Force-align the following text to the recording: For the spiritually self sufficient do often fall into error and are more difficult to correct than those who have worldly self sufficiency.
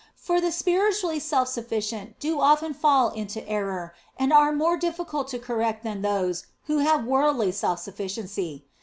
For 0.15 0.41
the 0.41 0.51
spiritually 0.51 1.19
self 1.19 1.47
sufficient 1.49 2.19
do 2.19 2.39
often 2.41 2.73
fall 2.73 3.09
into 3.11 3.47
error 3.47 3.93
and 4.17 4.33
are 4.33 4.51
more 4.51 4.75
difficult 4.75 5.27
to 5.27 5.37
correct 5.37 5.83
than 5.83 6.01
those 6.01 6.47
who 6.63 6.79
have 6.79 7.05
worldly 7.05 7.51
self 7.51 7.77
sufficiency. 7.81 8.65